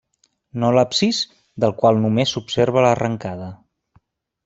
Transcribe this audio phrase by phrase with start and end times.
[0.63, 1.19] No l'absis,
[1.65, 3.55] del qual només s'observa l'arrencada.